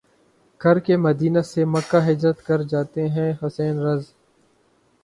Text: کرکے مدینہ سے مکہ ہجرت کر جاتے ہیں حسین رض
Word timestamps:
کرکے 0.61 0.95
مدینہ 0.97 1.41
سے 1.51 1.61
مکہ 1.73 1.99
ہجرت 2.07 2.37
کر 2.47 2.59
جاتے 2.71 3.07
ہیں 3.09 3.31
حسین 3.41 3.75
رض 3.79 4.03